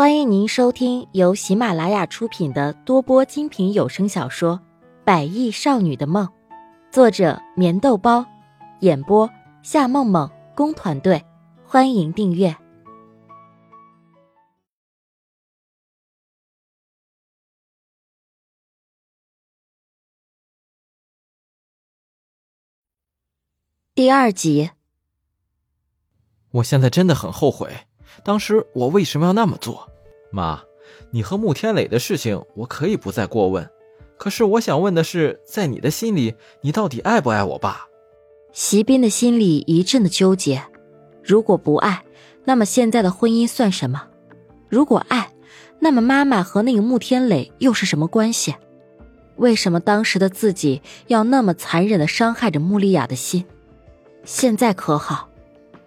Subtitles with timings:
[0.00, 4.58] 欢迎您收听由喜马拉雅出品的多播精品有声小说
[5.04, 6.26] 《百亿少女的梦》，
[6.90, 8.24] 作者：棉豆包，
[8.80, 9.28] 演播：
[9.62, 11.22] 夏梦梦工团队。
[11.66, 12.56] 欢迎订阅
[23.94, 24.70] 第二集。
[26.52, 27.86] 我现在真的很后悔，
[28.24, 29.89] 当时我为什么要那么做？
[30.30, 30.62] 妈，
[31.10, 33.68] 你和穆天磊的事情我可以不再过问，
[34.16, 37.86] 可是我想问的是，在你的心里，你到底爱不爱我爸？
[38.52, 40.62] 席斌的心里一阵的纠结。
[41.22, 42.02] 如果不爱，
[42.44, 44.02] 那么现在的婚姻算什么？
[44.68, 45.30] 如果爱，
[45.78, 48.54] 那么妈妈和那个穆天磊又是什么关系？
[49.36, 53.44] 为什么当时的自己要那么残忍的伤害着穆丽亚的心？
[54.24, 55.28] 现在可好？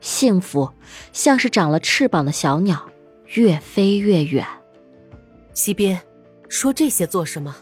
[0.01, 0.69] 幸福
[1.11, 2.89] 像是长了翅膀的小鸟，
[3.33, 4.45] 越飞越远。
[5.53, 5.99] 西边，
[6.49, 7.55] 说这些做什么？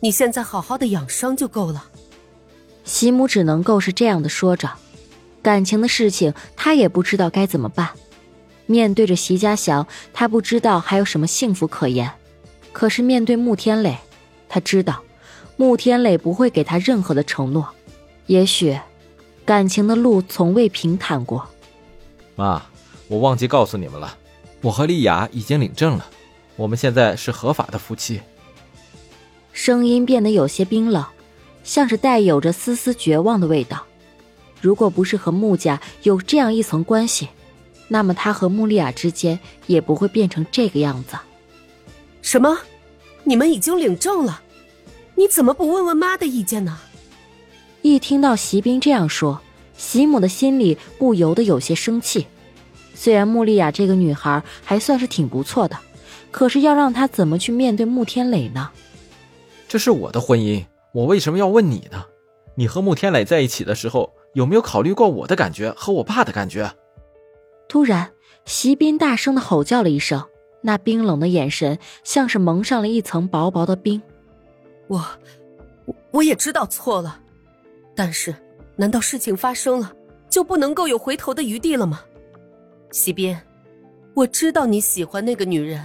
[0.00, 1.84] 你现在好好的养伤就够了。
[2.84, 4.70] 席母只能够是这样的说着，
[5.42, 7.90] 感情的事情他也不知道该怎么办。
[8.66, 12.10] 面对着席家祥，他不知道还有什么幸福可言。
[12.72, 13.96] 可是面对穆天磊，
[14.48, 15.02] 他知道
[15.56, 17.66] 穆天磊不会给他任何的承诺。
[18.26, 18.78] 也许，
[19.46, 21.48] 感情的路从未平坦过。
[22.36, 22.62] 妈，
[23.08, 24.16] 我忘记告诉你们了，
[24.60, 26.06] 我和丽雅已经领证了，
[26.56, 28.20] 我们现在是合法的夫妻。
[29.52, 31.04] 声音变得有些冰冷，
[31.62, 33.84] 像是带有着丝丝绝望的味道。
[34.60, 37.28] 如果不是和穆家有这样一层关系，
[37.86, 41.16] 那么他和穆丽亚之间也不会变成这个样子。
[42.22, 42.58] 什么？
[43.22, 44.42] 你们已经领证了？
[45.14, 46.78] 你怎么不问问妈的意见呢？
[47.82, 49.40] 一听到席斌这样说。
[49.76, 52.26] 席母的心里不由得有些生气。
[52.98, 55.78] 虽然穆丽亚这个女孩还算是挺不错的，
[56.32, 58.70] 可是要让她怎么去面对穆天磊呢？
[59.68, 62.04] 这是我的婚姻，我为什么要问你呢？
[62.56, 66.74] 你和穆天磊在一起的时候，有没有考虑过我的感觉和我爸的感觉？
[67.68, 68.10] 突然，
[68.44, 70.24] 席斌大声的吼叫了一声，
[70.62, 74.02] 那冰冷的眼神像是蒙上了一层薄薄的冰。
[74.88, 75.06] 我，
[75.86, 77.20] 我我也知道错了，
[77.94, 78.34] 但是。
[78.74, 79.92] 难道事情发生了
[80.30, 82.00] 就不能够有回头的余地了吗？
[82.90, 83.40] 西边，
[84.14, 85.82] 我知道你喜欢那个女人，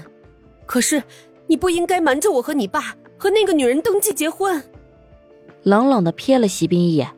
[0.66, 1.04] 可是
[1.48, 4.64] 你不应该瞒着我和你爸和那个女人登记结婚。
[5.64, 7.10] 冷冷的瞥了席斌一眼，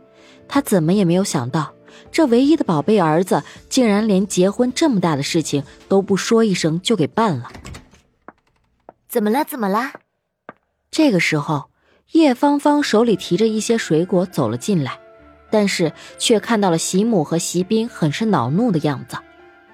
[0.48, 1.74] 他怎么也没有想到，
[2.12, 7.52] 这唯一的宝贝儿子竟然连结婚这么大的事情都不说一声就给办了。
[9.08, 9.44] 怎么了？
[9.44, 9.92] 怎么了？
[10.92, 11.70] 这个时候，
[12.12, 15.00] 叶芳芳手里提着一些水果走了进来。
[15.52, 19.16] 但是却看到了席母和席斌很是恼怒的样子，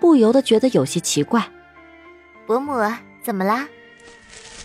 [0.02, 1.48] 不由得觉得有些奇怪。
[2.46, 2.74] 伯母，
[3.24, 3.68] 怎么啦？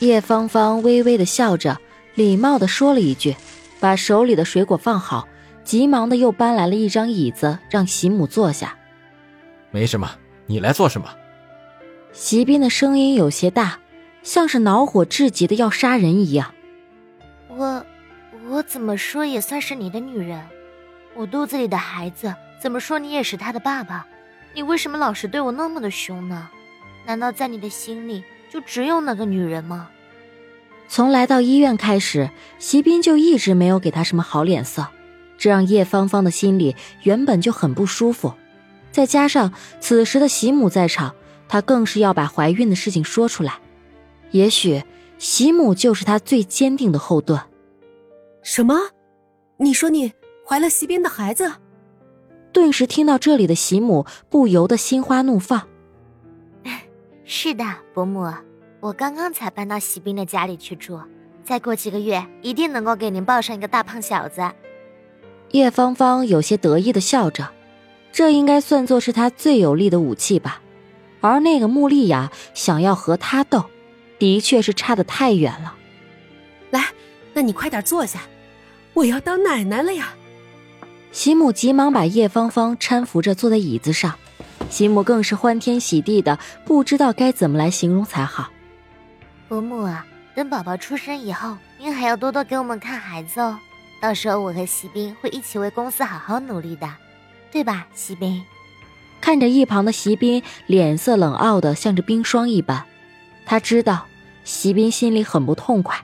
[0.00, 1.78] 叶芳芳微微的笑着，
[2.14, 3.36] 礼貌的说了一句，
[3.78, 5.28] 把手里的水果放好，
[5.62, 8.76] 急忙的又搬来了一张椅子让席母坐下。
[9.70, 10.10] 没什么，
[10.47, 11.08] 你来做什么？
[12.12, 13.78] 席斌的声音有些大，
[14.22, 16.54] 像是恼火至极的要杀人一样。
[17.48, 17.84] 我，
[18.48, 20.42] 我怎么说也算是你的女人。
[21.14, 24.06] 我肚子里的孩子，怎么说你也是他的爸爸？
[24.56, 26.48] 你为什么老是对我那么的凶呢？
[27.04, 29.90] 难道在你的心里就只有那个女人吗？
[30.88, 34.86] 从来到医院开始，席斌就一直没有给他什么好脸色，
[35.36, 38.32] 这让叶芳芳的心里原本就很不舒服。
[38.90, 41.14] 再加上此时的席母在场，
[41.50, 43.58] 她更是要把怀孕的事情说出来。
[44.30, 44.82] 也许
[45.18, 47.38] 席母就是她最坚定的后盾。
[48.42, 48.74] 什么？
[49.58, 50.14] 你说你？
[50.48, 51.52] 怀了席斌的孩子，
[52.56, 55.68] 顿时听到这里的席母不由得心花怒放。
[57.26, 57.62] 是的，
[57.92, 58.32] 伯母，
[58.80, 60.98] 我刚刚才搬到席斌的家里去住，
[61.44, 64.40] 再过几个月一定能够给您抱上一个大胖小子。
[65.50, 67.50] 叶芳芳有些得意的笑着，
[68.10, 70.62] 这应该算作是她最有力的武器吧。
[71.20, 73.66] 而那个穆丽雅想要和他斗，
[74.18, 75.74] 的确是差得太远了。
[76.70, 76.86] 来，
[77.34, 78.20] 那你快点坐下，
[78.94, 80.14] 我要当奶奶了呀！
[81.12, 84.14] 席母急忙把叶芳芳搀扶着坐在椅子上，
[84.68, 88.50] 席母更是欢天喜地的，不知道该怎么来形容才好。
[89.48, 90.04] 伯母啊，
[90.34, 93.58] 等宝宝出生以后，您还要多多给我们看孩子哦。
[94.00, 96.86] 到时候我和席斌会一起为公司好好努力的，
[97.50, 98.42] 对吧，席斌？
[99.20, 102.84] 看着一旁的席斌，脸色冷傲的像着冰霜一般。
[103.47, 104.04] 他知道
[104.44, 105.98] 席斌心里很不痛快，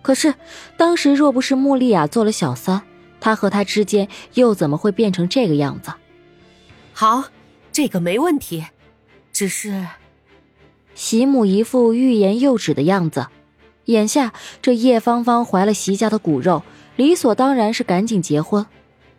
[0.00, 0.34] 可是
[0.78, 2.80] 当时若不是穆丽亚做了小三。
[3.24, 5.94] 他和他之间又怎么会变成这个样子？
[6.92, 7.24] 好，
[7.72, 8.66] 这个没问题。
[9.32, 9.86] 只是，
[10.94, 11.20] 席。
[11.20, 13.28] 席母一副欲言又止的样子。
[13.86, 16.64] 眼下这叶芳芳怀了席家的骨肉，
[16.96, 18.66] 理所当然是赶紧结婚。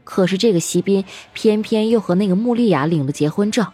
[0.04, 1.04] 可是这个席斌
[1.34, 3.66] 偏偏又和那个穆丽雅领了结婚证，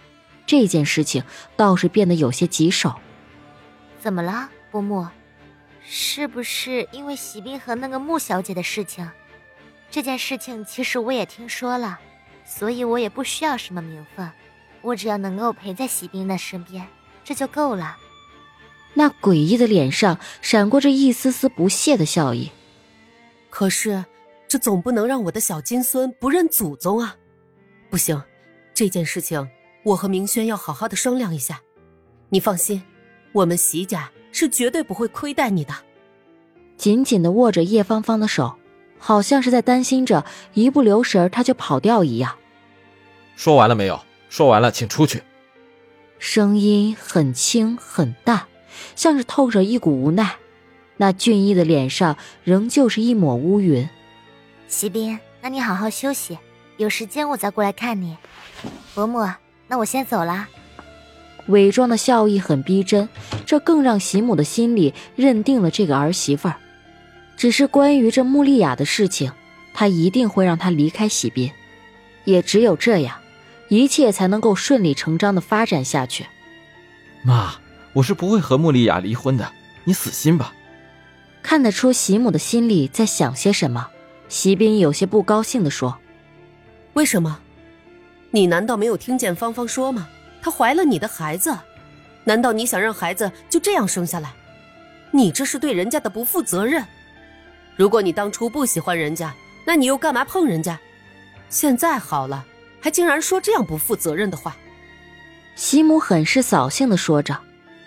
[0.46, 1.26] 这件事情
[1.58, 2.94] 倒是变得有些棘手。
[4.00, 5.06] 怎么了，伯母？
[5.84, 9.06] 是不是因为席斌和那个穆小姐的事情？
[9.92, 12.00] 这件事情其实我也听说了，
[12.46, 14.32] 所以我也不需要什么名分，
[14.82, 16.88] 我只要能够陪在席斌的身边，
[17.26, 17.98] 这就够了。
[18.94, 22.50] 那诡异的脸上闪过着一丝丝不屑的笑意。
[23.50, 24.06] 可是，
[24.48, 27.18] 这总不能让我的小金孙不认祖宗啊！
[27.90, 28.22] 不行，
[28.74, 29.46] 这件事情
[29.84, 31.62] 我和明轩要好好的商量一下。
[32.30, 32.82] 你放心，
[33.34, 35.74] 我们席家是绝对不会亏待你的。
[36.78, 38.58] 紧紧的握着叶芳芳的手，
[39.02, 42.38] 好像是在担心着一不留神他就跑掉一样。
[43.36, 44.00] 说完了没有？
[44.30, 45.24] 说完了，请出去。
[46.20, 48.44] 声音很轻很淡。
[48.96, 50.36] 像是透着一股无奈，
[50.98, 53.88] 那俊逸的脸上仍旧是一抹乌云。
[54.68, 56.38] 席斌，那你好好休息，
[56.78, 58.18] 有时间我再过来看你。
[58.96, 59.28] 伯母，
[59.68, 60.48] 那我先走了。
[61.48, 63.10] 伪装的笑意很逼真，
[63.46, 66.58] 这更让席母的心里认定了这个儿媳妇儿。
[67.42, 69.32] 只是关于这穆丽雅的事情，
[69.74, 71.52] 他一定会让她离开席斌，
[72.24, 73.18] 也只有这样，
[73.68, 76.28] 一切才能够顺理成章的发展下去。
[77.24, 77.56] 妈。
[77.94, 79.52] 我是不会和穆丽雅离婚的，
[79.86, 80.54] 你死心吧。
[81.42, 83.88] 看得出席母的心里在想些什么，
[84.30, 85.98] 席斌有些不高兴地说
[86.94, 87.40] ：“为什么？
[88.30, 90.08] 你难道没有听见芳芳说吗？
[90.44, 91.58] 她怀了你的孩子，
[92.24, 94.32] 难道你想让孩子就这样生下来？
[95.10, 96.86] 你这是对人家的不负责任。
[97.82, 99.34] 如果你当初不喜欢人家，
[99.66, 100.80] 那你又干嘛碰人家？
[101.50, 102.46] 现在好了，
[102.80, 104.56] 还竟然说这样不负责任的话。”
[105.58, 107.36] 席母很是扫兴的说着。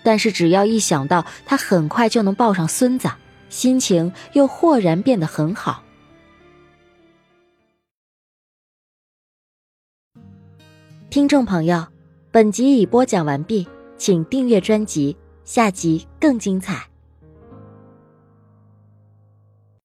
[0.02, 3.08] 但是只要一想到他很快就能抱上孙子，
[3.48, 5.84] 心情又豁然变得很好。
[11.08, 11.86] 听众朋友，
[12.32, 13.64] 本集已播讲完毕，
[13.96, 16.93] 请订阅专辑，下集更精彩。